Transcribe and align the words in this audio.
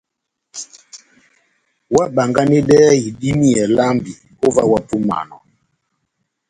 Óhábánganedɛhɛ 1.95 2.91
idímiyɛ 3.07 3.63
lambi 3.77 4.11
ó 4.19 4.47
ová 4.47 4.61
ohápúmanɔ! 4.71 5.37